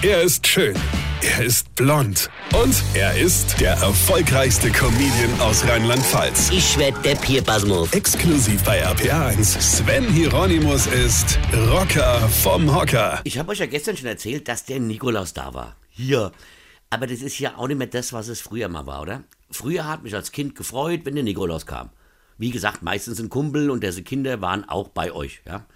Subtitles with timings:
[0.00, 0.76] Er ist schön.
[1.22, 2.30] Er ist blond.
[2.54, 6.50] Und er ist der erfolgreichste Comedian aus Rheinland-Pfalz.
[6.52, 7.92] Ich werd der Pierpasmus.
[7.92, 9.60] Exklusiv bei RPA1.
[9.60, 11.36] Sven Hieronymus ist
[11.72, 13.20] Rocker vom Hocker.
[13.24, 15.74] Ich habe euch ja gestern schon erzählt, dass der Nikolaus da war.
[15.90, 16.30] Hier.
[16.90, 19.24] Aber das ist ja auch nicht mehr das, was es früher mal war, oder?
[19.50, 21.90] Früher hat mich als Kind gefreut, wenn der Nikolaus kam.
[22.36, 25.66] Wie gesagt, meistens ein Kumpel und diese Kinder waren auch bei euch, ja?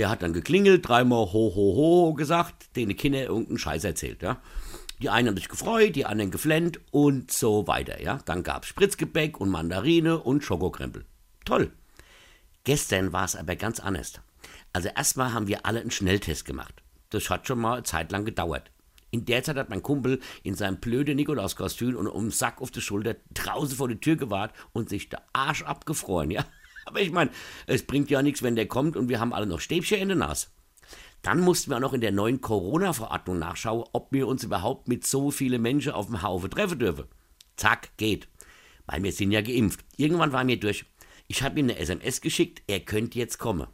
[0.00, 4.40] Der hat dann geklingelt, dreimal ho, ho, ho gesagt, den Kinder irgendeinen Scheiß erzählt, ja.
[5.02, 8.18] Die einen haben sich gefreut, die anderen geflennt und so weiter, ja.
[8.24, 11.04] Dann gab's Spritzgebäck und Mandarine und Schokokrempel.
[11.44, 11.70] Toll.
[12.64, 14.14] Gestern war es aber ganz anders.
[14.72, 16.82] Also erstmal haben wir alle einen Schnelltest gemacht.
[17.10, 18.70] Das hat schon mal eine Zeit lang gedauert.
[19.10, 22.70] In der Zeit hat mein Kumpel in seinem blöden Nikolauskostüm und um den Sack auf
[22.70, 26.46] die Schulter draußen vor die Tür gewartet und sich der Arsch abgefroren, ja.
[26.90, 27.30] Aber ich meine,
[27.68, 30.16] es bringt ja nichts, wenn der kommt und wir haben alle noch Stäbchen in der
[30.16, 30.48] Nase.
[31.22, 35.06] Dann mussten wir auch noch in der neuen Corona-Verordnung nachschauen, ob wir uns überhaupt mit
[35.06, 37.04] so vielen Menschen auf dem Haufe treffen dürfen.
[37.54, 38.26] Zack, geht.
[38.86, 39.84] Weil wir sind ja geimpft.
[39.96, 40.84] Irgendwann war mir durch.
[41.28, 43.68] Ich habe ihm eine SMS geschickt, er könnte jetzt kommen.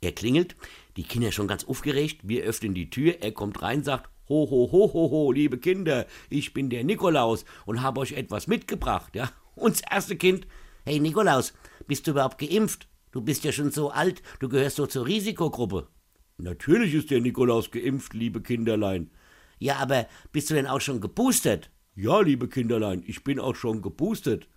[0.00, 0.56] Er klingelt,
[0.96, 4.70] die Kinder schon ganz aufgeregt, wir öffnen die Tür, er kommt rein, sagt, ho, ho,
[4.72, 9.30] ho, ho, ho, liebe Kinder, ich bin der Nikolaus und habe euch etwas mitgebracht, ja.
[9.54, 10.46] Und das erste Kind,
[10.84, 11.54] hey Nikolaus,
[11.86, 12.88] bist du überhaupt geimpft?
[13.10, 15.88] Du bist ja schon so alt, du gehörst so zur Risikogruppe.
[16.36, 19.10] Natürlich ist der Nikolaus geimpft, liebe Kinderlein.
[19.58, 21.70] Ja, aber bist du denn auch schon geboostert?
[21.94, 24.48] Ja, liebe Kinderlein, ich bin auch schon geboostet.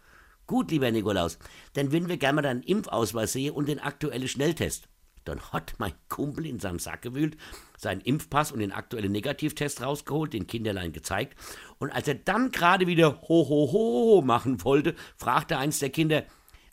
[0.48, 1.38] Gut, lieber Nikolaus,
[1.74, 4.90] dann würden wir gerne mal deinen Impfausweis sehen und den aktuellen Schnelltest.
[5.28, 7.38] Dann hat mein Kumpel in seinem Sack gewühlt,
[7.78, 11.38] seinen Impfpass und den aktuellen Negativtest rausgeholt, den Kinderlein gezeigt.
[11.80, 15.90] Und als er dann gerade wieder ho, ho, ho, ho machen wollte, fragte eins der
[15.90, 16.24] Kinder,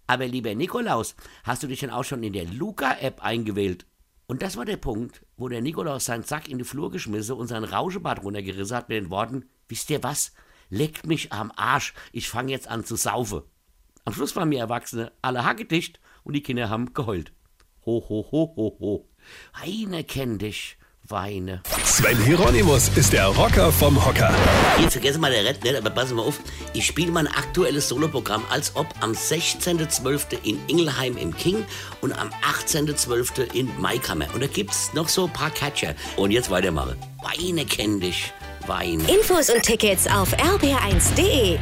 [0.06, 3.86] aber lieber Nikolaus, hast du dich denn auch schon in der Luca-App eingewählt?
[4.26, 7.48] Und das war der Punkt, wo der Nikolaus seinen Sack in die Flur geschmissen und
[7.48, 10.32] sein Rauschebad runtergerissen hat mit den Worten, wisst ihr was?
[10.70, 13.42] Leckt mich am Arsch, ich fange jetzt an zu saufen.
[14.04, 17.32] Am Schluss waren wir Erwachsene alle hackedicht und die Kinder haben geheult.
[17.86, 19.04] Ho, ho, ho, ho, ho.
[19.60, 21.62] Heine kenn dich, Weine.
[21.84, 24.34] Sven Hieronymus ist der Rocker vom Hocker.
[24.80, 25.76] Jetzt vergessen mal der Red, ne?
[25.76, 26.40] aber passen mal auf.
[26.72, 30.42] Ich spiele mein aktuelles Soloprogramm als ob am 16.12.
[30.44, 31.66] in Ingelheim im King
[32.00, 32.30] und am
[32.66, 33.52] 18.12.
[33.52, 34.26] in Maikammer.
[34.32, 35.94] Und da gibt's noch so ein paar Catcher.
[36.16, 36.96] Und jetzt weitermachen.
[37.22, 38.32] Weine kenn dich,
[38.66, 39.04] Weine.
[39.12, 41.58] Infos und Tickets auf rb1.de.